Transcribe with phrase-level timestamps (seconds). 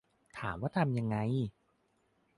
[0.39, 1.17] ถามว่าทำยังไง